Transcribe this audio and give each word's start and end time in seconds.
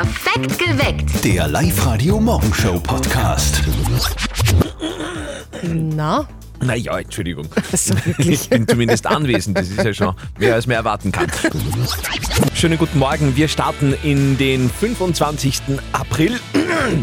Perfekt 0.00 0.58
geweckt. 0.58 1.22
Der 1.24 1.46
Live-Radio-Morgenshow-Podcast. 1.48 3.60
Na, 5.62 6.26
Naja, 6.62 6.98
Entschuldigung. 7.00 7.46
also 7.70 7.94
wirklich. 8.06 8.40
Ich 8.44 8.48
bin 8.48 8.66
zumindest 8.66 9.06
anwesend, 9.06 9.58
das 9.58 9.68
ist 9.68 9.84
ja 9.84 9.92
schon 9.92 10.14
mehr 10.38 10.54
als 10.54 10.66
man 10.66 10.76
erwarten 10.76 11.12
kann. 11.12 11.26
Schönen 12.54 12.78
guten 12.78 12.98
Morgen, 12.98 13.36
wir 13.36 13.46
starten 13.48 13.92
in 14.02 14.38
den 14.38 14.70
25. 14.70 15.60
April. 15.92 16.40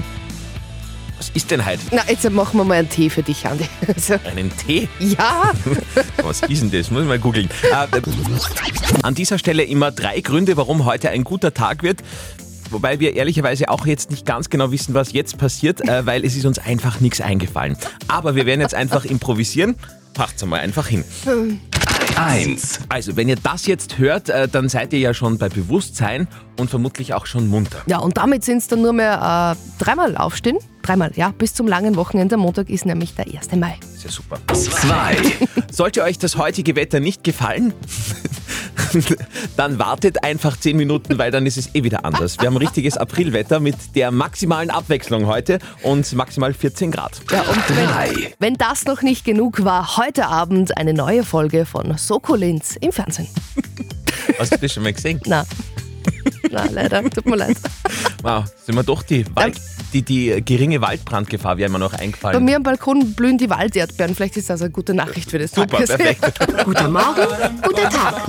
Was 1.19 1.29
ist 1.35 1.51
denn 1.51 1.63
heute? 1.63 1.81
Na, 1.91 2.01
jetzt 2.09 2.27
machen 2.31 2.57
wir 2.59 2.63
mal 2.63 2.79
einen 2.79 2.89
Tee 2.89 3.11
für 3.11 3.21
dich, 3.21 3.45
Andi. 3.45 3.65
Also, 3.87 4.15
Einen 4.25 4.51
Tee? 4.57 4.87
ja, 4.99 5.51
Was 6.23 6.41
ist 6.41 6.63
denn 6.63 6.71
das? 6.71 6.89
Muss 6.89 7.03
ich 7.03 7.07
mal 7.07 7.19
googeln. 7.19 7.47
Äh, 7.61 7.85
an 9.03 9.13
dieser 9.13 9.37
Stelle 9.37 9.61
immer 9.65 9.91
drei 9.91 10.19
Gründe, 10.21 10.57
warum 10.57 10.85
heute 10.85 11.11
ein 11.11 11.23
guter 11.23 11.53
Tag 11.53 11.83
wird. 11.83 12.01
Wobei 12.69 12.99
wir 12.99 13.15
ehrlicherweise 13.15 13.69
auch 13.69 13.85
jetzt 13.85 14.11
nicht 14.11 14.25
ganz 14.25 14.49
genau 14.49 14.71
wissen, 14.71 14.93
was 14.93 15.13
jetzt 15.13 15.37
passiert, 15.37 15.81
äh, 15.87 16.05
weil 16.05 16.25
es 16.25 16.35
ist 16.35 16.45
uns 16.45 16.59
einfach 16.59 16.99
nichts 16.99 17.21
eingefallen. 17.21 17.77
Aber 18.07 18.35
wir 18.35 18.45
werden 18.45 18.61
jetzt 18.61 18.75
einfach 18.75 19.05
improvisieren. 19.05 19.75
Macht's 20.17 20.43
mal 20.45 20.59
einfach 20.59 20.87
hin. 20.87 21.03
1. 22.15 22.79
Also, 22.89 23.15
wenn 23.15 23.29
ihr 23.29 23.35
das 23.35 23.67
jetzt 23.67 23.99
hört, 23.99 24.29
äh, 24.29 24.47
dann 24.47 24.69
seid 24.69 24.91
ihr 24.93 24.99
ja 24.99 25.13
schon 25.13 25.37
bei 25.37 25.49
Bewusstsein 25.49 26.27
und 26.59 26.69
vermutlich 26.69 27.13
auch 27.13 27.27
schon 27.27 27.47
munter. 27.47 27.77
ja, 27.85 27.99
und 27.99 28.17
damit 28.17 28.43
sind 28.43 28.57
es 28.57 28.67
dann 28.67 28.81
nur 28.81 28.93
mehr 28.93 29.55
äh, 29.55 29.83
dreimal 29.83 30.17
aufstehen. 30.17 30.57
Dreimal, 30.81 31.11
ja, 31.15 31.33
bis 31.37 31.53
zum 31.53 31.67
langen 31.67 31.95
Wochenende. 31.95 32.37
Montag 32.37 32.69
ist 32.69 32.85
nämlich 32.85 33.13
der 33.13 33.27
1. 33.27 33.51
Mai. 33.57 33.77
Ist 33.93 34.03
ja 34.05 34.09
super. 34.09 34.39
2. 34.51 35.17
Sollte 35.71 36.01
euch 36.03 36.17
das 36.17 36.37
heutige 36.37 36.75
Wetter 36.75 36.99
nicht 36.99 37.23
gefallen, 37.23 37.73
dann 39.57 39.79
wartet 39.79 40.23
einfach 40.23 40.57
10 40.57 40.77
Minuten, 40.77 41.17
weil 41.17 41.31
dann 41.31 41.45
ist 41.45 41.57
es 41.57 41.73
eh 41.75 41.83
wieder 41.83 42.05
anders. 42.05 42.39
Wir 42.39 42.47
haben 42.47 42.57
richtiges 42.57 42.97
Aprilwetter 42.97 43.59
mit 43.59 43.95
der 43.95 44.11
maximalen 44.11 44.69
Abwechslung 44.69 45.27
heute 45.27 45.59
und 45.83 46.11
maximal 46.13 46.53
14 46.53 46.91
Grad. 46.91 47.21
Ja, 47.31 47.41
und 47.41 47.59
3. 47.67 48.33
wenn 48.39 48.55
das 48.55 48.85
noch 48.85 49.01
nicht 49.01 49.25
genug 49.25 49.63
war, 49.63 49.97
heute 49.97 50.27
Abend 50.27 50.77
eine 50.77 50.93
neue 50.93 51.23
Folge 51.23 51.65
von 51.65 51.97
Sokolinz 51.97 52.75
im 52.79 52.91
Fernsehen. 52.91 53.27
Hast 54.39 54.53
du 54.53 54.57
das 54.57 54.73
schon 54.73 54.83
mal 54.83 54.93
gesehen? 54.93 55.21
Na, 55.25 55.45
na 56.51 56.65
leider, 56.71 57.03
tut 57.09 57.25
mir 57.25 57.35
leid. 57.35 57.57
Wow, 58.21 58.45
sind 58.65 58.75
wir 58.75 58.83
doch 58.83 59.03
die, 59.03 59.25
Wald, 59.35 59.59
die, 59.93 60.01
die 60.01 60.41
geringe 60.43 60.81
Waldbrandgefahr 60.81 61.57
wäre 61.57 61.69
mir 61.69 61.79
noch 61.79 61.91
Bei 61.93 61.99
eingefallen. 61.99 62.43
mir 62.43 62.57
am 62.57 62.63
Balkon 62.63 63.13
blühen 63.13 63.37
die 63.37 63.49
Walderdbeeren. 63.49 64.15
Vielleicht 64.15 64.37
ist 64.37 64.49
das 64.49 64.61
eine 64.61 64.71
gute 64.71 64.93
Nachricht 64.93 65.29
für 65.31 65.39
das 65.39 65.51
Super, 65.51 65.67
Tages. 65.77 65.89
perfekt. 65.89 66.39
Guten 66.65 66.91
Morgen, 66.91 67.61
guter 67.63 67.89
Tag. 67.89 68.27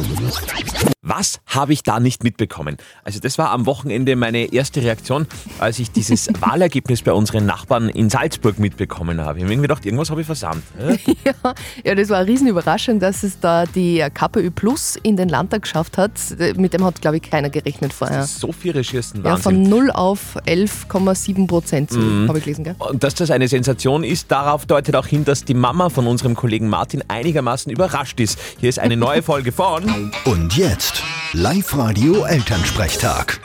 Was 1.09 1.41
habe 1.47 1.73
ich 1.73 1.83
da 1.83 2.01
nicht 2.01 2.23
mitbekommen? 2.23 2.77
Also 3.03 3.19
das 3.19 3.39
war 3.39 3.51
am 3.51 3.65
Wochenende 3.65 4.15
meine 4.15 4.53
erste 4.53 4.83
Reaktion, 4.83 5.27
als 5.59 5.79
ich 5.79 5.91
dieses 5.91 6.29
Wahlergebnis 6.41 7.01
bei 7.01 7.13
unseren 7.13 7.47
Nachbarn 7.47 7.89
in 7.89 8.11
Salzburg 8.11 8.59
mitbekommen 8.59 9.23
habe. 9.23 9.39
Ich 9.39 9.45
habe 9.45 9.57
mir 9.57 9.63
gedacht, 9.63 9.87
irgendwas 9.87 10.11
habe 10.11 10.21
ich 10.21 10.27
versandt. 10.27 10.63
Hä? 10.79 10.99
Ja, 11.25 11.55
ja, 11.85 11.95
das 11.95 12.09
war 12.11 12.19
eine 12.19 12.29
Riesenüberraschung, 12.29 13.01
dass 13.01 13.23
es 13.23 13.39
da 13.41 13.65
die 13.67 14.05
KPÖ 14.15 14.51
Plus 14.51 14.97
in 15.03 15.17
den 15.17 15.29
Landtag 15.29 15.63
geschafft 15.63 15.99
hat. 15.99 16.13
Mit 16.57 16.73
dem 16.73 16.85
hat, 16.85 17.01
glaube 17.01 17.17
ich, 17.17 17.23
keiner 17.23 17.51
gerechnet 17.51 17.93
vorher. 17.93 18.25
So 18.25 18.53
viel 18.53 18.73
Recherchen, 18.73 19.19
Ja, 19.25 19.33
Wahnsinn. 19.33 19.43
von 19.43 19.63
0 19.63 19.91
auf 19.91 20.37
11,7 20.47 21.47
Prozent, 21.47 21.93
Mhm. 21.93 22.29
habe 22.29 22.39
ich 22.39 22.45
gelesen, 22.45 22.65
gell? 22.65 22.77
Und 22.79 23.03
dass 23.03 23.15
das 23.15 23.31
eine 23.31 23.49
Sensation 23.49 24.05
ist, 24.05 24.31
darauf 24.31 24.67
deutet 24.67 24.95
auch 24.97 25.07
hin, 25.07 25.25
dass 25.25 25.45
die 25.45 25.55
Mama 25.55 25.89
von 25.91 26.07
unserem 26.07 26.35
Kollegen 26.35 26.69
Martin 26.69 27.03
einigermaßen 27.09 27.71
überrascht 27.73 28.21
ist. 28.21 28.39
Hier 28.61 28.69
ist 28.69 28.79
eine 28.79 28.97
neue 28.97 29.23
Folge 29.29 29.53
von 29.53 30.13
Und 30.25 30.57
jetzt 30.57 30.98
Live-Radio 31.35 32.25
Elternsprechtag. 32.25 33.39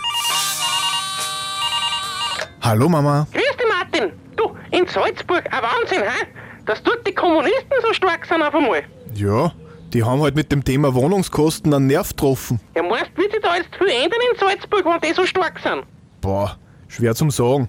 Hallo 2.62 2.88
Mama. 2.88 3.28
Grüß 3.34 3.44
dich, 3.58 3.68
Martin. 3.68 4.12
Du, 4.38 4.56
in 4.72 4.88
Salzburg, 4.88 5.44
ein 5.52 5.62
Wahnsinn, 5.62 6.02
hä? 6.02 6.26
Dass 6.66 6.82
dort 6.84 7.06
die 7.06 7.14
Kommunisten 7.14 7.78
so 7.86 7.92
stark 7.94 8.26
sind 8.26 8.42
auf 8.42 8.56
einmal. 8.56 8.84
Ja, 9.16 9.52
die 9.94 10.02
haben 10.02 10.22
halt 10.22 10.34
mit 10.34 10.50
dem 10.54 10.64
Thema 10.64 10.94
Wohnungskosten 10.94 11.74
einen 11.74 11.88
Nerv 11.88 12.12
getroffen. 12.12 12.62
Ja, 12.74 12.84
meinst 12.84 13.12
du, 13.16 13.22
wird 13.22 13.34
sich 13.34 13.42
da 13.42 13.58
jetzt 13.58 13.76
viel 13.78 13.90
ändern 13.90 14.20
in 14.32 14.40
Salzburg, 14.40 14.86
wenn 14.86 15.02
die 15.02 15.14
so 15.14 15.26
stark 15.26 15.60
sind? 15.60 15.84
Boah, 16.22 16.58
schwer 16.88 17.16
zum 17.16 17.32
sagen. 17.32 17.68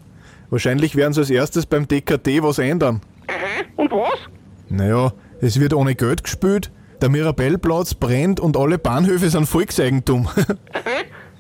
Wahrscheinlich 0.49 0.95
werden 0.95 1.13
sie 1.13 1.21
als 1.23 1.31
erstes 1.31 1.67
beim 1.67 1.89
DKT 1.89 2.41
was 2.41 2.61
ändern. 2.61 3.01
Aha, 3.27 3.65
und 3.75 3.91
was? 3.91 4.21
Naja, 4.69 5.13
es 5.41 5.59
wird 5.59 5.75
ohne 5.75 5.97
Geld 5.97 6.23
gespielt, 6.23 6.71
der 7.05 7.11
Mirabellplatz 7.11 7.93
brennt 7.93 8.41
und 8.41 8.57
alle 8.57 8.79
Bahnhöfe 8.79 9.29
sind 9.29 9.45
Volkseigentum. 9.45 10.27
Aha, 10.27 10.47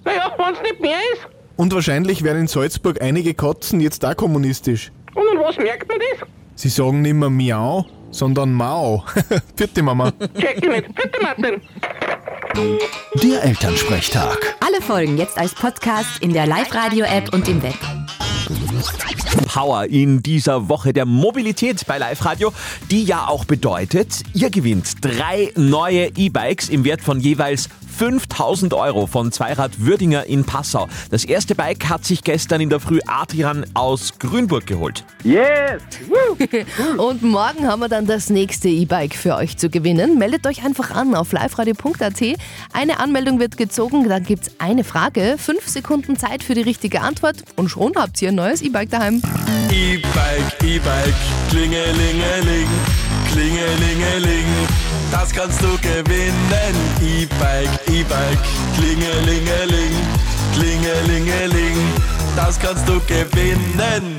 naja, 0.04 0.30
wenn's 0.36 0.60
nicht 0.60 0.78
mehr 0.78 0.98
ist. 1.14 1.26
und 1.56 1.72
wahrscheinlich 1.74 2.22
werden 2.22 2.40
in 2.42 2.46
Salzburg 2.48 3.00
einige 3.00 3.32
Katzen 3.32 3.80
jetzt 3.80 4.04
auch 4.04 4.14
kommunistisch. 4.14 4.92
Und 5.14 5.26
an 5.26 5.42
was 5.42 5.56
merkt 5.56 5.88
man 5.88 5.96
das? 6.20 6.28
Sie 6.54 6.68
sagen 6.68 7.00
nicht 7.00 7.14
mehr 7.14 7.30
Miau, 7.30 7.86
sondern 8.10 8.52
Mao. 8.52 9.04
Vierte 9.56 9.82
Mama. 9.82 10.12
Check 10.38 10.58
ich 10.62 10.68
nicht. 10.68 10.94
Bitte, 10.94 11.22
Martin. 11.22 11.62
Der 13.22 13.42
Elternsprechtag. 13.44 14.56
Alle 14.60 14.82
Folgen 14.82 15.16
jetzt 15.16 15.38
als 15.38 15.54
Podcast 15.54 16.20
in 16.22 16.34
der 16.34 16.46
Live-Radio-App 16.46 17.32
und 17.32 17.48
im 17.48 17.62
Web. 17.62 17.78
Power 19.36 19.86
in 19.86 20.22
dieser 20.22 20.68
Woche 20.68 20.92
der 20.92 21.06
Mobilität 21.06 21.86
bei 21.86 21.98
Live 21.98 22.24
Radio, 22.24 22.52
die 22.90 23.04
ja 23.04 23.26
auch 23.26 23.44
bedeutet, 23.44 24.22
ihr 24.32 24.50
gewinnt 24.50 24.94
drei 25.00 25.52
neue 25.56 26.06
E-Bikes 26.16 26.68
im 26.68 26.84
Wert 26.84 27.00
von 27.00 27.20
jeweils 27.20 27.68
5000 27.96 28.74
Euro 28.74 29.06
von 29.06 29.30
Zweirad 29.30 29.80
Würdinger 29.80 30.24
in 30.24 30.44
Passau. 30.44 30.88
Das 31.10 31.24
erste 31.24 31.54
Bike 31.54 31.88
hat 31.88 32.04
sich 32.04 32.24
gestern 32.24 32.60
in 32.60 32.70
der 32.70 32.80
Früh 32.80 32.98
Adrian 33.06 33.64
aus 33.74 34.18
Grünburg 34.18 34.66
geholt. 34.66 35.04
Und 36.98 37.22
morgen 37.22 37.68
haben 37.68 37.80
wir 37.80 37.88
dann 37.88 38.06
das 38.06 38.30
nächste 38.30 38.68
E-Bike 38.68 39.14
für 39.14 39.36
euch 39.36 39.56
zu 39.56 39.70
gewinnen. 39.70 40.18
Meldet 40.18 40.46
euch 40.46 40.64
einfach 40.64 40.90
an 40.90 41.14
auf 41.14 41.32
liveradio.at. 41.32 42.22
Eine 42.72 42.98
Anmeldung 42.98 43.38
wird 43.38 43.56
gezogen, 43.56 44.08
dann 44.08 44.24
gibt 44.24 44.48
es 44.48 44.52
eine 44.58 44.84
Frage, 44.84 45.36
fünf 45.38 45.68
Sekunden 45.68 46.16
Zeit 46.16 46.42
für 46.42 46.54
die 46.54 46.62
richtige 46.62 47.00
Antwort 47.00 47.44
und 47.56 47.68
schon 47.68 47.92
habt 47.96 48.20
ihr 48.22 48.30
ein 48.30 48.34
neues 48.34 48.62
E-Bike 48.62 48.90
daheim. 48.90 49.22
E-Bike, 49.70 50.62
E-Bike, 50.62 51.14
klingelingeling, 51.50 52.68
klingelingeling, 53.30 54.46
das 55.14 55.32
kannst 55.32 55.62
du 55.62 55.78
gewinnen. 55.78 56.74
E-Bike, 57.00 57.70
E-Bike, 57.86 58.38
klingelingeling, 58.76 59.92
klingelingeling, 60.54 61.76
das 62.34 62.58
kannst 62.58 62.88
du 62.88 62.98
gewinnen. 63.06 64.16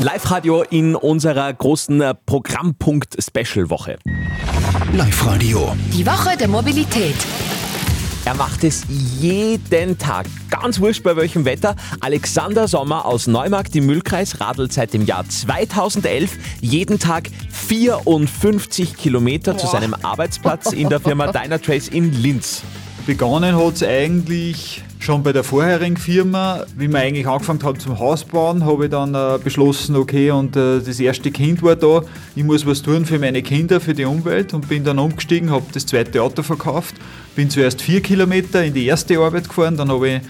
Live 0.00 0.30
Radio 0.30 0.62
in 0.62 0.96
unserer 0.96 1.52
großen 1.52 2.00
äh, 2.00 2.14
Programmpunkt 2.26 3.16
Special 3.22 3.68
Woche. 3.68 3.98
Live-Radio. 4.94 5.76
Die 5.92 6.04
Woche 6.04 6.36
der 6.36 6.48
Mobilität. 6.48 7.16
Er 8.24 8.34
macht 8.34 8.62
es 8.62 8.84
jeden 8.88 9.98
Tag, 9.98 10.26
ganz 10.48 10.78
wurscht 10.78 11.02
bei 11.02 11.16
welchem 11.16 11.44
Wetter. 11.44 11.74
Alexander 11.98 12.68
Sommer 12.68 13.04
aus 13.04 13.26
Neumarkt 13.26 13.74
im 13.74 13.86
Müllkreis 13.86 14.40
radelt 14.40 14.72
seit 14.72 14.94
dem 14.94 15.04
Jahr 15.04 15.28
2011 15.28 16.38
jeden 16.60 17.00
Tag 17.00 17.28
54 17.50 18.96
Kilometer 18.96 19.58
zu 19.58 19.66
seinem 19.66 19.94
Arbeitsplatz 20.02 20.72
in 20.72 20.88
der 20.88 21.00
Firma 21.00 21.32
Dynatrace 21.32 21.88
in 21.88 22.12
Linz. 22.22 22.62
Begonnen 23.06 23.56
hat 23.56 23.74
es 23.74 23.82
eigentlich 23.82 24.84
schon 25.02 25.22
bei 25.22 25.32
der 25.32 25.42
vorherigen 25.42 25.96
Firma. 25.96 26.64
Wie 26.76 26.88
wir 26.88 26.98
eigentlich 26.98 27.26
angefangen 27.26 27.62
haben 27.64 27.78
zum 27.78 27.98
Hausbauen, 27.98 28.64
habe 28.64 28.84
ich 28.84 28.90
dann 28.90 29.14
äh, 29.14 29.38
beschlossen, 29.42 29.96
okay, 29.96 30.30
und 30.30 30.54
äh, 30.56 30.78
das 30.80 31.00
erste 31.00 31.32
Kind 31.32 31.62
war 31.62 31.74
da, 31.74 32.02
ich 32.36 32.44
muss 32.44 32.64
was 32.64 32.82
tun 32.82 33.04
für 33.04 33.18
meine 33.18 33.42
Kinder, 33.42 33.80
für 33.80 33.94
die 33.94 34.04
Umwelt 34.04 34.54
und 34.54 34.68
bin 34.68 34.84
dann 34.84 34.98
umgestiegen, 35.00 35.50
habe 35.50 35.64
das 35.72 35.86
zweite 35.86 36.22
Auto 36.22 36.42
verkauft, 36.42 36.94
bin 37.34 37.50
zuerst 37.50 37.82
vier 37.82 38.00
Kilometer 38.00 38.64
in 38.64 38.74
die 38.74 38.86
erste 38.86 39.18
Arbeit 39.18 39.48
gefahren, 39.48 39.76
dann 39.76 39.90
habe 39.90 40.08
ich 40.08 40.20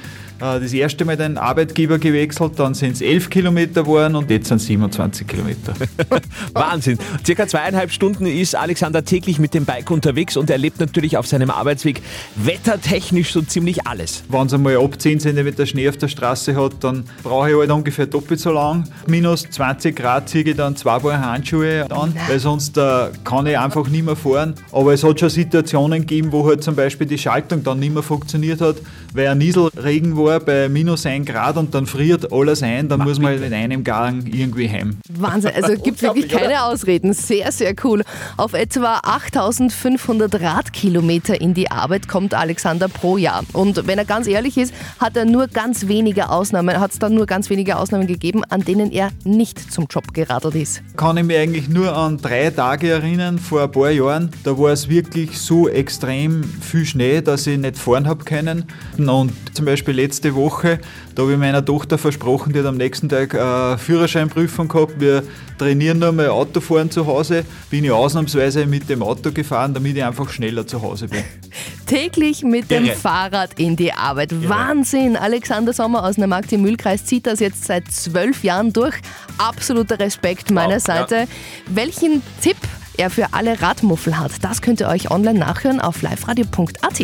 das 0.42 0.72
erste 0.72 1.04
Mal 1.04 1.16
den 1.16 1.38
Arbeitgeber 1.38 2.00
gewechselt, 2.00 2.54
dann 2.56 2.74
sind 2.74 2.94
es 2.94 3.00
elf 3.00 3.30
Kilometer 3.30 3.84
geworden 3.84 4.16
und 4.16 4.28
jetzt 4.28 4.48
sind 4.48 4.56
es 4.56 4.66
27 4.66 5.24
Kilometer. 5.24 5.72
Wahnsinn. 6.52 6.98
Circa 7.24 7.46
zweieinhalb 7.46 7.92
Stunden 7.92 8.26
ist 8.26 8.56
Alexander 8.56 9.04
täglich 9.04 9.38
mit 9.38 9.54
dem 9.54 9.64
Bike 9.64 9.88
unterwegs 9.92 10.36
und 10.36 10.50
erlebt 10.50 10.80
natürlich 10.80 11.16
auf 11.16 11.28
seinem 11.28 11.50
Arbeitsweg 11.50 12.02
wettertechnisch 12.34 13.32
so 13.32 13.42
ziemlich 13.42 13.86
alles. 13.86 14.24
Wenn 14.28 14.46
es 14.46 14.52
einmal 14.52 14.78
ab 14.78 15.00
10 15.00 15.20
cm 15.20 15.64
Schnee 15.64 15.88
auf 15.88 15.96
der 15.96 16.08
Straße 16.08 16.56
hat, 16.56 16.72
dann 16.80 17.04
brauche 17.22 17.48
ich 17.48 17.56
halt 17.56 17.70
ungefähr 17.70 18.06
doppelt 18.06 18.40
so 18.40 18.50
lang. 18.50 18.88
Minus 19.06 19.48
20 19.48 19.94
Grad 19.94 20.28
ziehe 20.28 20.42
ich 20.42 20.56
dann 20.56 20.74
zwei 20.74 20.98
Paar 20.98 21.20
Handschuhe 21.20 21.88
an, 21.88 22.16
weil 22.26 22.40
sonst 22.40 22.76
äh, 22.78 23.10
kann 23.22 23.46
ich 23.46 23.56
einfach 23.56 23.86
nicht 23.88 24.04
mehr 24.04 24.16
fahren. 24.16 24.54
Aber 24.72 24.92
es 24.92 25.04
hat 25.04 25.20
schon 25.20 25.30
Situationen 25.30 26.00
gegeben, 26.00 26.32
wo 26.32 26.44
halt 26.48 26.64
zum 26.64 26.74
Beispiel 26.74 27.06
die 27.06 27.18
Schaltung 27.18 27.62
dann 27.62 27.78
nicht 27.78 27.94
mehr 27.94 28.02
funktioniert 28.02 28.60
hat, 28.60 28.76
weil 29.14 29.28
ein 29.28 29.38
Nieselregen 29.38 30.16
war 30.16 30.31
Jahr 30.32 30.40
bei 30.40 30.68
minus 30.68 31.06
1 31.06 31.26
Grad 31.26 31.56
und 31.56 31.74
dann 31.74 31.86
friert 31.86 32.32
alles 32.32 32.62
ein, 32.62 32.88
dann 32.88 33.00
muss 33.00 33.18
man 33.18 33.32
halt 33.32 33.42
in 33.42 33.52
einem 33.52 33.84
Gang 33.84 34.26
irgendwie 34.26 34.68
heim. 34.68 34.96
Wahnsinn, 35.10 35.52
also 35.54 35.74
gibt 35.80 36.02
wirklich 36.02 36.28
keine 36.28 36.64
Ausreden. 36.64 37.12
Sehr, 37.12 37.52
sehr 37.52 37.74
cool. 37.84 38.02
Auf 38.36 38.54
etwa 38.54 39.00
8500 39.02 40.40
Radkilometer 40.40 41.40
in 41.40 41.54
die 41.54 41.70
Arbeit 41.70 42.08
kommt 42.08 42.34
Alexander 42.34 42.88
pro 42.88 43.16
Jahr. 43.16 43.44
Und 43.52 43.86
wenn 43.86 43.98
er 43.98 44.04
ganz 44.04 44.26
ehrlich 44.26 44.56
ist, 44.56 44.74
hat 44.98 45.16
er 45.16 45.24
nur 45.24 45.46
ganz 45.48 45.88
wenige 45.88 46.30
Ausnahmen, 46.30 46.80
hat 46.80 46.92
es 46.92 46.98
dann 46.98 47.14
nur 47.14 47.26
ganz 47.26 47.50
wenige 47.50 47.76
Ausnahmen 47.76 48.06
gegeben, 48.06 48.42
an 48.48 48.62
denen 48.62 48.90
er 48.90 49.10
nicht 49.24 49.72
zum 49.72 49.86
Job 49.88 50.14
geradelt 50.14 50.54
ist. 50.54 50.82
Kann 50.96 51.16
ich 51.16 51.24
mich 51.24 51.38
eigentlich 51.38 51.68
nur 51.68 51.94
an 51.94 52.18
drei 52.18 52.50
Tage 52.50 52.90
erinnern, 52.90 53.38
vor 53.38 53.62
ein 53.62 53.70
paar 53.70 53.90
Jahren. 53.90 54.30
Da 54.44 54.58
war 54.58 54.72
es 54.72 54.88
wirklich 54.88 55.38
so 55.38 55.68
extrem 55.68 56.44
viel 56.44 56.84
Schnee, 56.84 57.20
dass 57.20 57.46
ich 57.46 57.58
nicht 57.58 57.76
fahren 57.76 58.06
habe 58.06 58.24
können. 58.24 58.64
Und 58.98 59.32
zum 59.54 59.66
Beispiel 59.66 59.98
letzte 60.22 60.34
Woche, 60.36 60.78
da 61.14 61.22
habe 61.22 61.32
ich 61.32 61.38
meiner 61.38 61.64
Tochter 61.64 61.98
versprochen, 61.98 62.52
die 62.52 62.60
hat 62.60 62.66
am 62.66 62.76
nächsten 62.76 63.08
Tag 63.08 63.34
eine 63.34 63.76
Führerscheinprüfung 63.76 64.68
gehabt. 64.68 65.00
Wir 65.00 65.24
trainieren 65.58 65.98
nur 65.98 66.12
mal 66.12 66.28
Autofahren 66.28 66.90
zu 66.90 67.06
Hause. 67.06 67.44
Bin 67.70 67.84
ich 67.84 67.90
ausnahmsweise 67.90 68.66
mit 68.66 68.88
dem 68.88 69.02
Auto 69.02 69.32
gefahren, 69.32 69.74
damit 69.74 69.96
ich 69.96 70.04
einfach 70.04 70.30
schneller 70.30 70.64
zu 70.66 70.80
Hause 70.80 71.08
bin. 71.08 71.24
Täglich 71.86 72.44
mit 72.44 72.70
dem 72.70 72.84
Irre. 72.84 72.94
Fahrrad 72.94 73.58
in 73.58 73.74
die 73.74 73.92
Arbeit. 73.92 74.30
Wahnsinn! 74.48 75.16
Alexander 75.16 75.72
Sommer 75.72 76.04
aus 76.04 76.16
Namakti 76.16 76.54
im 76.54 76.62
Mühlkreis 76.62 77.04
zieht 77.04 77.26
das 77.26 77.40
jetzt 77.40 77.64
seit 77.64 77.90
zwölf 77.90 78.44
Jahren 78.44 78.72
durch. 78.72 78.94
Absoluter 79.38 79.98
Respekt 79.98 80.50
meiner 80.50 80.76
Wow, 80.76 80.82
Seite. 80.82 81.26
Welchen 81.66 82.22
Tipp 82.40 82.56
er 82.96 83.10
für 83.10 83.32
alle 83.32 83.60
Radmuffel 83.60 84.18
hat, 84.18 84.32
das 84.42 84.62
könnt 84.62 84.80
ihr 84.80 84.88
euch 84.88 85.10
online 85.10 85.38
nachhören 85.38 85.80
auf 85.80 86.02
liveradio.at. 86.02 87.00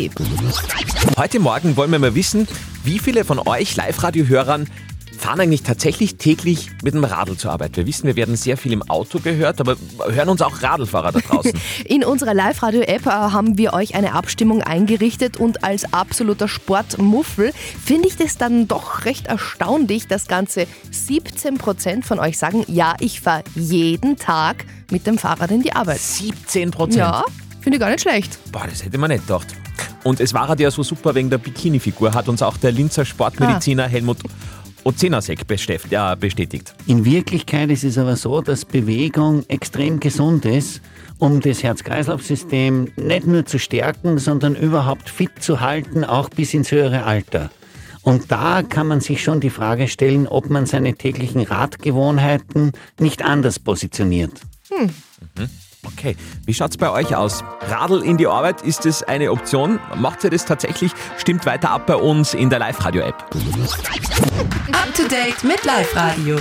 Heute 1.17 1.39
Morgen 1.39 1.75
wollen 1.77 1.91
wir 1.91 1.99
mal 1.99 2.15
wissen, 2.15 2.47
wie 2.83 2.99
viele 2.99 3.25
von 3.25 3.39
euch 3.39 3.75
Live-Radio-Hörern 3.75 4.67
fahren 5.19 5.41
eigentlich 5.41 5.63
tatsächlich 5.63 6.15
täglich 6.15 6.69
mit 6.81 6.93
dem 6.93 7.03
Radl 7.03 7.35
zur 7.35 7.51
Arbeit. 7.51 7.75
Wir 7.75 7.85
wissen, 7.85 8.07
wir 8.07 8.15
werden 8.15 8.35
sehr 8.35 8.55
viel 8.55 8.71
im 8.71 8.81
Auto 8.89 9.19
gehört, 9.19 9.59
aber 9.59 9.75
hören 10.09 10.29
uns 10.29 10.41
auch 10.41 10.63
Radlfahrer 10.63 11.11
da 11.11 11.19
draußen. 11.19 11.51
In 11.85 12.05
unserer 12.05 12.33
Live-Radio-App 12.33 13.05
äh, 13.05 13.09
haben 13.09 13.57
wir 13.57 13.73
euch 13.73 13.95
eine 13.95 14.13
Abstimmung 14.13 14.63
eingerichtet 14.63 15.37
und 15.37 15.63
als 15.63 15.93
absoluter 15.93 16.47
Sportmuffel 16.47 17.51
finde 17.83 18.07
ich 18.07 18.15
das 18.15 18.37
dann 18.37 18.67
doch 18.67 19.05
recht 19.05 19.27
erstaunlich, 19.27 20.07
dass 20.07 20.27
ganze 20.27 20.67
17% 20.93 22.03
von 22.03 22.19
euch 22.19 22.37
sagen, 22.37 22.63
ja, 22.67 22.95
ich 22.99 23.19
fahre 23.19 23.43
jeden 23.55 24.15
Tag 24.15 24.65
mit 24.89 25.05
dem 25.05 25.17
Fahrrad 25.17 25.51
in 25.51 25.61
die 25.61 25.73
Arbeit. 25.73 25.99
17 25.99 26.71
Prozent. 26.71 26.97
Ja, 26.99 27.23
finde 27.59 27.75
ich 27.75 27.81
gar 27.81 27.89
nicht 27.89 28.01
schlecht. 28.01 28.39
Boah, 28.51 28.65
das 28.69 28.85
hätte 28.85 28.97
man 28.97 29.11
nicht 29.11 29.27
gedacht. 29.27 29.47
Und 30.03 30.19
es 30.19 30.33
war 30.33 30.47
halt 30.47 30.59
ja 30.59 30.71
so 30.71 30.83
super 30.83 31.13
wegen 31.15 31.29
der 31.29 31.37
Bikini-Figur, 31.37 32.13
hat 32.13 32.29
uns 32.29 32.41
auch 32.41 32.57
der 32.57 32.71
Linzer 32.71 33.05
Sportmediziner 33.05 33.87
Helmut 33.87 34.17
Ozenasek 34.83 35.39
ja, 35.89 36.15
bestätigt. 36.15 36.73
In 36.87 37.05
Wirklichkeit 37.05 37.69
ist 37.69 37.83
es 37.83 37.97
aber 37.97 38.15
so, 38.15 38.41
dass 38.41 38.65
Bewegung 38.65 39.43
extrem 39.47 39.99
gesund 39.99 40.45
ist, 40.45 40.81
um 41.17 41.41
das 41.41 41.63
Herz-Kreislauf-System 41.63 42.91
nicht 42.95 43.27
nur 43.27 43.45
zu 43.45 43.59
stärken, 43.59 44.17
sondern 44.17 44.55
überhaupt 44.55 45.09
fit 45.09 45.31
zu 45.39 45.59
halten, 45.59 46.03
auch 46.03 46.29
bis 46.29 46.53
ins 46.53 46.71
höhere 46.71 47.03
Alter. 47.03 47.51
Und 48.01 48.31
da 48.31 48.63
kann 48.63 48.87
man 48.87 49.01
sich 49.01 49.21
schon 49.21 49.41
die 49.41 49.49
Frage 49.49 49.87
stellen, 49.87 50.27
ob 50.27 50.49
man 50.49 50.65
seine 50.65 50.95
täglichen 50.95 51.41
Radgewohnheiten 51.41 52.71
nicht 52.99 53.23
anders 53.23 53.59
positioniert. 53.59 54.31
Okay, 55.85 56.15
wie 56.45 56.53
schaut's 56.53 56.77
bei 56.77 56.89
euch 56.89 57.15
aus? 57.15 57.43
Radl 57.61 58.03
in 58.03 58.17
die 58.17 58.27
Arbeit, 58.27 58.61
ist 58.61 58.85
es 58.85 59.01
eine 59.01 59.31
Option? 59.31 59.79
Macht 59.95 60.23
ihr 60.25 60.29
das 60.29 60.45
tatsächlich? 60.45 60.91
Stimmt 61.17 61.45
weiter 61.45 61.71
ab 61.71 61.85
bei 61.85 61.95
uns 61.95 62.33
in 62.33 62.49
der 62.49 62.59
Live-Radio-App. 62.59 63.23
Up 64.73 64.93
to 64.93 65.03
date 65.07 65.43
mit 65.43 65.63
Live 65.63 65.95
Radio. 65.95 66.37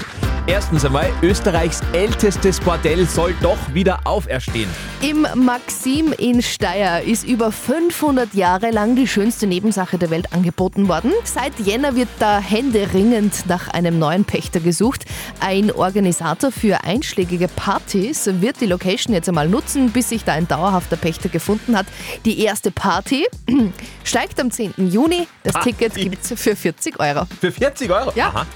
Erstens 0.48 0.82
einmal, 0.82 1.10
Österreichs 1.22 1.82
ältestes 1.92 2.58
Bordell 2.58 3.04
soll 3.06 3.34
doch 3.42 3.58
wieder 3.74 4.00
auferstehen. 4.04 4.70
Im 5.02 5.26
Maxim 5.34 6.14
in 6.16 6.40
Steyr 6.40 7.02
ist 7.02 7.28
über 7.28 7.52
500 7.52 8.32
Jahre 8.32 8.70
lang 8.70 8.96
die 8.96 9.06
schönste 9.06 9.46
Nebensache 9.46 9.98
der 9.98 10.08
Welt 10.08 10.32
angeboten 10.32 10.88
worden. 10.88 11.12
Seit 11.24 11.52
Jänner 11.60 11.96
wird 11.96 12.08
da 12.18 12.38
händeringend 12.40 13.44
nach 13.46 13.68
einem 13.68 13.98
neuen 13.98 14.24
Pächter 14.24 14.60
gesucht. 14.60 15.04
Ein 15.40 15.70
Organisator 15.70 16.50
für 16.50 16.82
einschlägige 16.82 17.48
Partys 17.48 18.30
wird 18.40 18.62
die 18.62 18.66
Location 18.66 19.12
jetzt 19.12 19.28
einmal 19.28 19.50
nutzen, 19.50 19.90
bis 19.90 20.08
sich 20.08 20.24
da 20.24 20.32
ein 20.32 20.48
dauerhafter 20.48 20.96
Pächter 20.96 21.28
gefunden 21.28 21.76
hat. 21.76 21.84
Die 22.24 22.42
erste 22.42 22.70
Party 22.70 23.26
steigt 24.02 24.40
am 24.40 24.50
10. 24.50 24.72
Juni. 24.78 25.28
Das 25.42 25.52
Party. 25.52 25.74
Ticket 25.74 25.94
gibt's 25.94 26.32
für 26.34 26.56
40 26.56 26.98
Euro. 26.98 27.26
Für 27.38 27.52
40 27.52 27.90
Euro? 27.90 28.12
Ja. 28.14 28.28
Aha. 28.28 28.46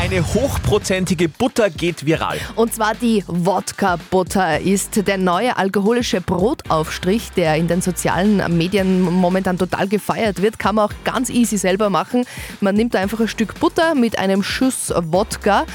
Eine 0.00 0.24
hochprozentige 0.26 1.28
Butter 1.28 1.68
geht 1.68 2.06
viral. 2.06 2.38
Und 2.56 2.72
zwar 2.72 2.94
die 2.94 3.22
Wodka-Butter 3.26 4.58
ist 4.58 5.06
der 5.06 5.18
neue 5.18 5.58
alkoholische 5.58 6.22
Brotaufstrich, 6.22 7.32
der 7.36 7.56
in 7.56 7.68
den 7.68 7.82
sozialen 7.82 8.38
Medien 8.56 9.02
momentan 9.02 9.58
total 9.58 9.88
gefeiert 9.88 10.40
wird. 10.40 10.58
Kann 10.58 10.76
man 10.76 10.86
auch 10.86 10.94
ganz 11.04 11.28
easy 11.28 11.58
selber 11.58 11.90
machen. 11.90 12.24
Man 12.62 12.76
nimmt 12.76 12.96
einfach 12.96 13.20
ein 13.20 13.28
Stück 13.28 13.60
Butter 13.60 13.94
mit 13.94 14.18
einem 14.18 14.42
Schuss 14.42 14.90
Wodka, 14.96 15.66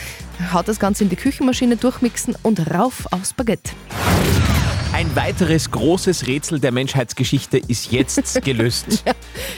haut 0.51 0.67
das 0.67 0.79
Ganze 0.79 1.03
in 1.03 1.11
die 1.11 1.17
Küchenmaschine 1.17 1.77
durchmixen 1.77 2.35
und 2.41 2.71
rauf 2.73 3.05
aufs 3.11 3.31
Baguette. 3.31 3.73
Ein 4.95 5.13
weiteres 5.13 5.71
großes 5.71 6.25
Rätsel 6.25 6.61
der 6.61 6.71
Menschheitsgeschichte 6.71 7.57
ist 7.57 7.91
jetzt 7.91 8.41
gelöst. 8.45 9.03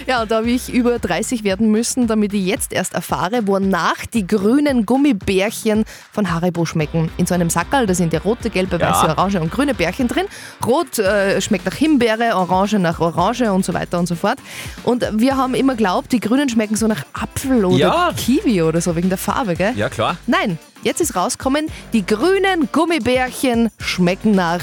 Ja, 0.08 0.24
und 0.24 0.32
da 0.32 0.38
habe 0.38 0.50
ich 0.50 0.74
über 0.74 0.98
30 0.98 1.44
werden 1.44 1.70
müssen, 1.70 2.08
damit 2.08 2.34
ich 2.34 2.44
jetzt 2.44 2.74
erst 2.74 2.96
erfahre, 2.96 3.46
wonach 3.46 4.08
die 4.12 4.26
grünen 4.26 4.88
Gummibärchen 4.88 5.86
von 6.12 6.32
Haribo 6.32 6.66
schmecken. 6.66 7.12
In 7.18 7.28
so 7.28 7.36
einem 7.36 7.52
Sackerl, 7.52 7.86
da 7.86 7.94
sind 7.94 8.14
ja 8.14 8.20
rote, 8.22 8.50
gelbe, 8.50 8.80
Ja. 8.80 8.90
weiße, 8.90 9.10
orange 9.16 9.40
und 9.40 9.52
grüne 9.52 9.76
Bärchen 9.76 10.08
drin. 10.08 10.26
Rot 10.66 10.98
äh, 10.98 11.40
schmeckt 11.40 11.68
nach 11.68 11.76
Himbeere, 11.76 12.36
orange 12.36 12.80
nach 12.80 13.00
Orange 13.00 13.52
und 13.52 13.64
so 13.64 13.76
weiter 13.76 14.00
und 14.00 14.08
so 14.08 14.16
fort. 14.16 14.40
Und 14.86 15.06
wir 15.14 15.38
haben 15.38 15.54
immer 15.54 15.76
glaubt, 15.76 16.14
die 16.14 16.20
grünen 16.20 16.50
schmecken 16.50 16.76
so 16.76 16.88
nach 16.88 17.06
Apfel 17.14 17.64
oder 17.64 17.78
Ja. 17.78 18.12
Kiwi 18.18 18.64
oder 18.64 18.82
so, 18.82 18.96
wegen 18.96 19.10
der 19.10 19.20
Farbe, 19.20 19.56
gell? 19.56 19.74
Ja, 19.76 19.88
klar. 19.90 20.18
Nein, 20.26 20.58
jetzt 20.82 21.00
ist 21.00 21.16
rausgekommen, 21.16 21.68
die 21.94 22.04
grünen 22.04 22.70
Gummibärchen 22.72 23.70
schmecken 23.78 24.32
nach 24.32 24.62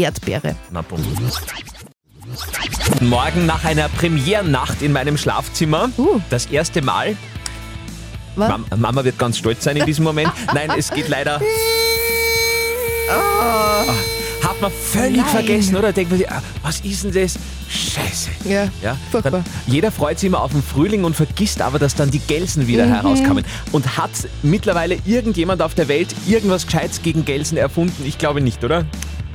Erdbeere. 0.00 0.56
Na, 0.70 0.82
bumm. 0.82 1.04
Morgen 3.00 3.46
nach 3.46 3.64
einer 3.64 3.88
Premierennacht 3.88 4.82
in 4.82 4.92
meinem 4.92 5.16
Schlafzimmer. 5.16 5.90
Uh. 5.96 6.20
Das 6.30 6.46
erste 6.46 6.82
Mal. 6.82 7.16
Mam 8.36 8.64
Mama 8.76 9.04
wird 9.04 9.18
ganz 9.18 9.38
stolz 9.38 9.64
sein 9.64 9.76
in 9.76 9.86
diesem 9.86 10.04
Moment. 10.04 10.30
Nein, 10.54 10.70
es 10.78 10.90
geht 10.90 11.08
leider. 11.08 11.40
Ah, 13.10 13.84
Hat 14.46 14.60
man 14.60 14.70
völlig 14.70 15.16
Nein. 15.22 15.26
vergessen, 15.26 15.76
oder? 15.76 15.92
Denkt 15.92 16.10
man 16.10 16.18
sich, 16.18 16.30
ah, 16.30 16.42
was 16.62 16.80
ist 16.80 17.04
denn 17.04 17.12
das? 17.12 17.36
Scheiße. 17.68 18.30
Ja, 18.48 18.68
Ja, 18.82 18.96
furchtbar. 19.10 19.42
jeder 19.66 19.90
freut 19.90 20.18
sich 20.18 20.28
immer 20.28 20.40
auf 20.42 20.52
den 20.52 20.62
Frühling 20.62 21.04
und 21.04 21.14
vergisst 21.16 21.60
aber, 21.60 21.78
dass 21.78 21.94
dann 21.94 22.10
die 22.10 22.18
Gelsen 22.20 22.66
wieder 22.66 22.86
Mhm. 22.86 22.92
herauskommen. 22.94 23.44
Und 23.72 23.96
hat 23.96 24.10
mittlerweile 24.42 24.98
irgendjemand 25.04 25.60
auf 25.62 25.74
der 25.74 25.88
Welt 25.88 26.14
irgendwas 26.26 26.66
Gescheites 26.66 27.02
gegen 27.02 27.24
Gelsen 27.24 27.56
erfunden? 27.58 28.04
Ich 28.06 28.18
glaube 28.18 28.40
nicht, 28.40 28.62
oder? 28.64 28.84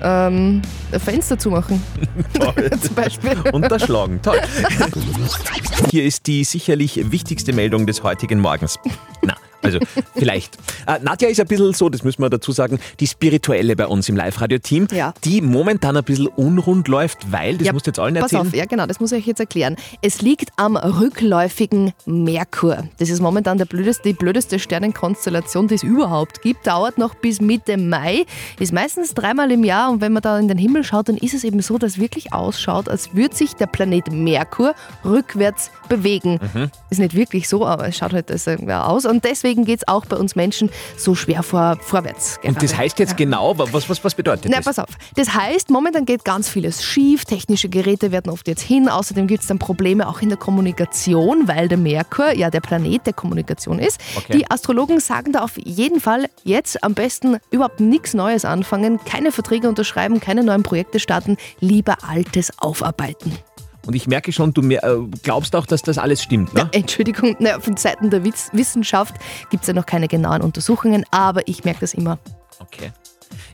Ähm, 0.01 0.61
Fenster 0.91 1.37
zumachen. 1.37 1.81
Zum 2.81 2.95
Beispiel. 2.95 3.37
Unterschlagen. 3.51 4.21
Toll. 4.21 4.39
Hier 5.91 6.03
ist 6.03 6.27
die 6.27 6.43
sicherlich 6.43 7.11
wichtigste 7.11 7.53
Meldung 7.53 7.85
des 7.87 8.03
heutigen 8.03 8.39
Morgens. 8.39 8.77
Na, 9.21 9.35
also 9.65 9.79
vielleicht. 10.15 10.57
Äh, 10.87 10.99
Nadja 11.03 11.27
ist 11.29 11.39
ein 11.39 11.47
bisschen 11.47 11.73
so, 11.73 11.89
das 11.89 12.03
müssen 12.03 12.21
wir 12.21 12.29
dazu 12.29 12.51
sagen, 12.51 12.79
die 12.99 13.07
spirituelle 13.07 13.75
bei 13.75 13.87
uns 13.87 14.07
im 14.09 14.15
Live-Radio-Team, 14.15 14.87
Ja. 14.91 15.13
die 15.23 15.41
momentan 15.41 15.97
ein 15.97 16.03
bisschen 16.03 16.27
unrund 16.27 16.87
läuft, 16.87 17.31
weil, 17.31 17.57
das 17.57 17.67
Ja, 17.67 17.73
musst 17.73 17.87
du 17.87 17.89
jetzt 17.89 17.99
allen 17.99 18.15
Pass 18.15 18.31
erzählen. 18.33 18.47
auf, 18.47 18.53
ja 18.55 18.65
genau, 18.65 18.85
das 18.85 18.99
muss 18.99 19.11
ich 19.11 19.19
euch 19.19 19.27
jetzt 19.27 19.39
erklären. 19.39 19.75
Es 20.01 20.21
liegt 20.21 20.49
am 20.57 20.75
rückläufigen 20.77 21.93
Merkur. 22.05 22.83
Das 22.99 23.09
ist 23.09 23.19
momentan 23.21 23.57
der 23.57 23.65
blödeste, 23.65 24.03
die 24.09 24.13
blödeste 24.13 24.59
Sternenkonstellation, 24.59 25.67
die 25.67 25.75
es 25.75 25.83
überhaupt 25.83 26.41
gibt. 26.41 26.67
Dauert 26.67 26.97
noch 26.97 27.15
bis 27.15 27.41
Mitte 27.41 27.77
Mai, 27.77 28.25
ist 28.59 28.73
meistens 28.73 29.13
dreimal 29.13 29.51
im 29.51 29.63
Jahr 29.63 29.91
und 29.91 30.01
wenn 30.01 30.13
man 30.13 30.21
da 30.21 30.37
in 30.39 30.47
den 30.47 30.57
Himmel 30.57 30.83
schaut, 30.83 31.09
dann 31.09 31.17
ist 31.17 31.33
es 31.33 31.43
eben 31.43 31.61
so, 31.61 31.77
dass 31.77 31.97
wirklich 31.99 32.33
ausschaut, 32.33 32.89
als 32.89 33.13
würde 33.15 33.35
sich 33.35 33.53
der 33.55 33.67
Planet 33.67 34.11
Merkur 34.11 34.73
rückwärts 35.03 35.71
bewegen. 35.89 36.39
Mhm. 36.53 36.69
Ist 36.89 36.99
nicht 36.99 37.15
wirklich 37.15 37.47
so, 37.47 37.65
aber 37.65 37.87
es 37.87 37.97
schaut 37.97 38.13
halt 38.13 38.29
so 38.39 38.51
aus 38.51 39.05
und 39.05 39.23
deswegen 39.23 39.54
geht 39.63 39.79
es 39.79 39.87
auch 39.87 40.05
bei 40.05 40.17
uns 40.17 40.35
Menschen 40.35 40.69
so 40.97 41.15
schwer 41.15 41.43
vor, 41.43 41.77
vorwärts. 41.79 42.39
Und 42.43 42.57
das 42.57 42.71
gerade. 42.71 42.77
heißt 42.77 42.99
jetzt 42.99 43.15
genau, 43.15 43.57
was, 43.57 43.87
was, 43.89 44.03
was 44.03 44.15
bedeutet 44.15 44.51
Na, 44.51 44.57
das? 44.57 44.65
pass 44.65 44.79
auf. 44.79 44.89
Das 45.15 45.33
heißt, 45.33 45.69
momentan 45.69 46.05
geht 46.05 46.25
ganz 46.25 46.49
vieles 46.49 46.83
schief. 46.83 47.23
Technische 47.25 47.69
Geräte 47.69 48.11
werden 48.11 48.31
oft 48.31 48.47
jetzt 48.47 48.61
hin. 48.61 48.89
Außerdem 48.89 49.27
gibt 49.27 49.41
es 49.41 49.47
dann 49.47 49.59
Probleme 49.59 50.07
auch 50.07 50.21
in 50.21 50.29
der 50.29 50.37
Kommunikation, 50.37 51.47
weil 51.47 51.67
der 51.67 51.77
Merkur 51.77 52.33
ja 52.33 52.49
der 52.49 52.61
Planet 52.61 53.05
der 53.05 53.13
Kommunikation 53.13 53.79
ist. 53.79 54.01
Okay. 54.15 54.39
Die 54.39 54.51
Astrologen 54.51 54.99
sagen 54.99 55.31
da 55.31 55.43
auf 55.43 55.57
jeden 55.57 55.99
Fall 55.99 56.27
jetzt 56.43 56.83
am 56.83 56.93
besten 56.93 57.37
überhaupt 57.51 57.79
nichts 57.79 58.13
Neues 58.13 58.43
anfangen, 58.43 58.99
keine 59.05 59.31
Verträge 59.31 59.69
unterschreiben, 59.69 60.19
keine 60.19 60.43
neuen 60.43 60.63
Projekte 60.63 60.99
starten, 60.99 61.37
lieber 61.59 61.97
Altes 62.03 62.51
aufarbeiten. 62.57 63.31
Und 63.85 63.95
ich 63.95 64.07
merke 64.07 64.31
schon, 64.31 64.53
du 64.53 64.61
äh, 64.69 64.79
glaubst 65.23 65.55
auch, 65.55 65.65
dass 65.65 65.81
das 65.81 65.97
alles 65.97 66.21
stimmt, 66.21 66.53
ne? 66.53 66.69
Entschuldigung, 66.73 67.35
naja, 67.39 67.59
von 67.59 67.77
Seiten 67.77 68.09
der 68.09 68.23
Witz 68.23 68.49
Wissenschaft 68.53 69.15
gibt 69.49 69.63
es 69.63 69.67
ja 69.67 69.73
noch 69.73 69.85
keine 69.85 70.07
genauen 70.07 70.41
Untersuchungen, 70.41 71.05
aber 71.11 71.47
ich 71.47 71.63
merke 71.63 71.81
das 71.81 71.93
immer. 71.93 72.17
Okay. 72.59 72.91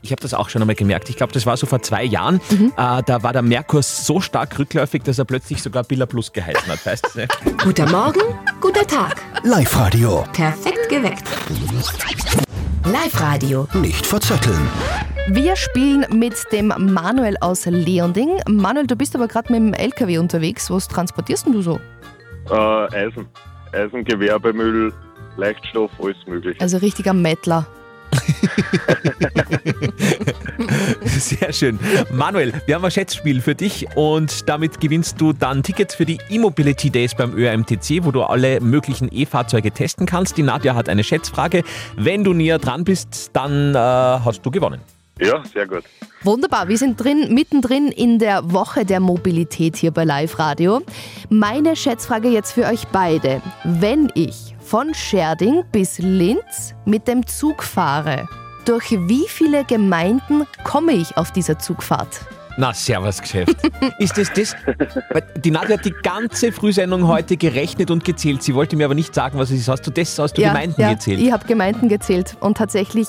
Ich 0.02 0.10
habe 0.10 0.20
das 0.20 0.34
auch 0.34 0.48
schon 0.48 0.60
einmal 0.62 0.74
gemerkt. 0.74 1.08
Ich 1.08 1.16
glaube, 1.16 1.32
das 1.32 1.46
war 1.46 1.56
so 1.56 1.66
vor 1.66 1.80
zwei 1.82 2.04
Jahren. 2.04 2.40
Mhm. 2.50 2.72
Äh, 2.76 3.02
da 3.04 3.22
war 3.22 3.32
der 3.32 3.42
Merkur 3.42 3.82
so 3.82 4.20
stark 4.20 4.58
rückläufig, 4.58 5.02
dass 5.02 5.18
er 5.18 5.24
plötzlich 5.24 5.62
sogar 5.62 5.84
Billa 5.84 6.06
Plus 6.06 6.32
geheißen 6.32 6.66
hat. 6.66 6.84
Weißt 6.84 7.08
du? 7.14 7.26
Guter 7.64 7.88
Morgen, 7.88 8.20
guter 8.60 8.86
Tag. 8.86 9.22
Live-Radio. 9.44 10.24
Perfekt 10.32 10.88
geweckt. 10.88 11.24
Live-Radio. 12.84 13.68
Nicht 13.74 14.04
verzetteln. 14.04 14.68
Wir 15.28 15.54
spielen 15.54 16.04
mit 16.10 16.34
dem 16.50 16.74
Manuel 16.76 17.36
aus 17.40 17.64
Leonding. 17.66 18.40
Manuel, 18.48 18.88
du 18.88 18.96
bist 18.96 19.14
aber 19.14 19.28
gerade 19.28 19.52
mit 19.52 19.60
dem 19.60 19.72
LKW 19.72 20.18
unterwegs. 20.18 20.68
Was 20.68 20.88
transportierst 20.88 21.46
denn 21.46 21.52
du 21.52 21.62
so? 21.62 21.80
Äh, 22.50 22.54
Eisen. 22.54 23.28
Eisen, 23.72 24.04
Gewerbemüll, 24.04 24.92
Leichtstoff, 25.36 25.92
alles 26.02 26.16
möglich. 26.26 26.60
Also 26.60 26.78
richtiger 26.78 27.12
Mettler. 27.12 27.66
Sehr 31.02 31.52
schön. 31.52 31.78
Manuel, 32.10 32.52
wir 32.66 32.74
haben 32.74 32.84
ein 32.84 32.90
Schätzspiel 32.90 33.40
für 33.40 33.54
dich 33.54 33.86
und 33.94 34.48
damit 34.48 34.80
gewinnst 34.80 35.20
du 35.20 35.32
dann 35.32 35.62
Tickets 35.62 35.94
für 35.94 36.04
die 36.04 36.18
E-Mobility 36.30 36.90
Days 36.90 37.14
beim 37.14 37.32
ÖRMTC, 37.38 38.04
wo 38.04 38.10
du 38.10 38.24
alle 38.24 38.60
möglichen 38.60 39.08
E-Fahrzeuge 39.10 39.70
testen 39.70 40.04
kannst. 40.04 40.36
Die 40.36 40.42
Nadja 40.42 40.74
hat 40.74 40.88
eine 40.88 41.04
Schätzfrage. 41.04 41.62
Wenn 41.96 42.24
du 42.24 42.34
näher 42.34 42.58
dran 42.58 42.82
bist, 42.82 43.30
dann 43.32 43.74
äh, 43.74 43.78
hast 43.78 44.44
du 44.44 44.50
gewonnen. 44.50 44.80
Ja, 45.20 45.42
sehr 45.44 45.66
gut. 45.66 45.84
Wunderbar, 46.22 46.68
wir 46.68 46.78
sind 46.78 47.02
drin, 47.02 47.34
mittendrin 47.34 47.88
in 47.88 48.18
der 48.18 48.52
Woche 48.52 48.84
der 48.84 49.00
Mobilität 49.00 49.76
hier 49.76 49.90
bei 49.90 50.04
Live 50.04 50.38
Radio. 50.38 50.80
Meine 51.28 51.76
Schätzfrage 51.76 52.28
jetzt 52.28 52.52
für 52.52 52.64
euch 52.66 52.86
beide. 52.88 53.42
Wenn 53.64 54.10
ich 54.14 54.54
von 54.60 54.94
Scherding 54.94 55.64
bis 55.70 55.98
Linz 55.98 56.74
mit 56.84 57.08
dem 57.08 57.26
Zug 57.26 57.62
fahre, 57.62 58.28
durch 58.64 58.92
wie 58.92 59.26
viele 59.28 59.64
Gemeinden 59.64 60.46
komme 60.64 60.92
ich 60.92 61.16
auf 61.16 61.32
dieser 61.32 61.58
Zugfahrt? 61.58 62.20
Na, 62.56 62.72
servus 62.72 63.20
Geschäft. 63.20 63.56
Ist 63.98 64.18
das 64.18 64.32
das? 64.32 64.54
Die 65.36 65.50
Nadja 65.50 65.78
hat 65.78 65.84
die 65.84 65.94
ganze 66.02 66.52
Frühsendung 66.52 67.06
heute 67.06 67.36
gerechnet 67.36 67.90
und 67.90 68.04
gezählt. 68.04 68.42
Sie 68.42 68.54
wollte 68.54 68.76
mir 68.76 68.84
aber 68.84 68.94
nicht 68.94 69.14
sagen, 69.14 69.38
was 69.38 69.50
es 69.50 69.60
ist. 69.60 69.68
Hast 69.68 69.86
du 69.86 69.90
das 69.90 70.20
aus 70.20 70.32
der 70.32 70.48
Gemeinden 70.48 70.80
ja, 70.80 70.92
gezählt? 70.92 71.18
Ich 71.20 71.32
habe 71.32 71.46
Gemeinden 71.46 71.88
gezählt 71.88 72.36
und 72.40 72.58
tatsächlich 72.58 73.08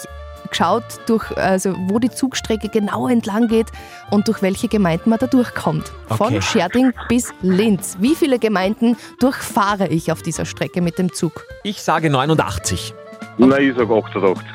geschaut, 0.53 0.83
durch, 1.07 1.36
also 1.38 1.75
wo 1.88 2.00
die 2.00 2.10
Zugstrecke 2.10 2.69
genau 2.69 3.07
entlang 3.07 3.48
geht 3.48 3.67
und 4.12 4.27
durch 4.27 4.41
welche 4.41 4.67
Gemeinden 4.67 5.10
man 5.10 5.19
da 5.19 5.27
durchkommt. 5.27 5.91
Von 6.07 6.27
Okay. 6.27 6.41
Scherding 6.41 6.93
bis 7.10 7.33
Linz. 7.41 7.98
Wie 8.00 8.15
viele 8.15 8.39
Gemeinden 8.39 8.95
durchfahre 9.19 9.88
ich 9.88 10.12
auf 10.12 10.22
dieser 10.22 10.45
Strecke 10.45 10.81
mit 10.81 10.98
dem 10.98 11.12
Zug? 11.13 11.45
Ich 11.63 11.81
sage 11.81 12.10
89. 12.10 12.93
Nein, 13.38 13.69
ich 13.69 13.75
sag 13.75 13.89
88. 13.89 14.45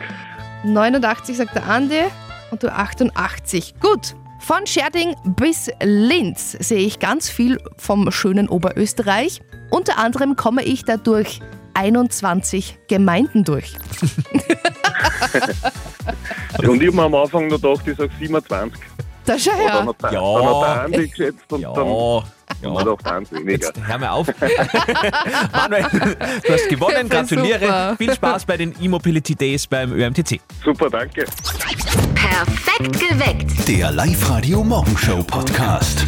89 0.64 1.36
sagt 1.36 1.54
der 1.54 1.68
Andi 1.68 2.04
und 2.50 2.62
du 2.62 2.72
88. 2.72 3.74
Gut. 3.80 4.14
Von 4.40 4.66
Scherding 4.66 5.14
bis 5.24 5.68
Linz 5.82 6.52
sehe 6.52 6.78
ich 6.78 7.00
ganz 7.00 7.28
viel 7.28 7.58
vom 7.76 8.10
schönen 8.10 8.48
Oberösterreich. 8.48 9.42
Unter 9.70 9.98
anderem 9.98 10.36
komme 10.36 10.62
ich 10.62 10.84
da 10.84 10.96
durch 10.96 11.40
21 11.74 12.78
Gemeinden 12.88 13.44
durch. 13.44 13.74
Und 16.68 16.80
ich 16.82 16.88
hab 16.88 16.94
mir 16.94 17.02
am 17.02 17.14
Anfang 17.14 17.48
noch 17.48 17.60
gedacht, 17.60 17.86
ich 17.86 17.96
sag 17.96 18.10
27. 18.18 18.80
Da 19.24 19.38
schau 19.38 19.50
Und 19.50 19.58
dann 19.58 19.66
her. 19.72 19.86
hat 19.86 20.02
der, 20.02 20.12
Ja. 20.12 20.20
dann 20.38 20.46
hat 20.46 20.62
der 20.62 20.84
Andi 20.84 21.08
geschätzt 21.08 21.52
und 21.52 21.60
Ja, 21.60 21.72
dann 21.74 21.86
ja. 21.86 21.92
haben 21.92 22.24
wir 22.62 22.78
gedacht, 22.84 23.06
eins 23.12 23.32
weniger. 23.32 23.50
Jetzt 23.52 23.72
hör 23.86 23.98
mal 23.98 24.08
auf. 24.08 24.26
Manuel, 25.52 25.82
du 26.46 26.52
hast 26.52 26.68
gewonnen. 26.70 27.08
Gratuliere. 27.10 27.60
Super. 27.60 27.96
Viel 27.98 28.14
Spaß 28.14 28.46
bei 28.46 28.56
den 28.56 28.74
E-Mobility 28.80 29.34
Days 29.34 29.66
beim 29.66 29.92
ÖMTC. 29.92 30.40
Super, 30.64 30.88
danke. 30.88 31.26
Perfekt 32.14 32.98
geweckt. 33.00 33.68
Der 33.68 33.90
Live-Radio 33.92 34.64
Morgenshow 34.64 35.22
Podcast. 35.22 36.06